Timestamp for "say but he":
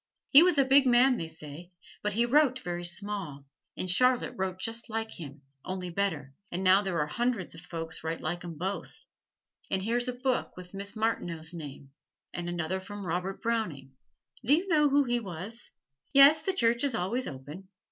1.27-2.25